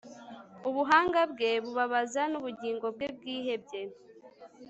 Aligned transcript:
ubuhanga 0.69 1.19
bwe 1.31 1.51
bubabaza 1.63 2.21
nubugingo 2.31 2.85
bwe 2.95 3.07
bwihebye 3.15 3.81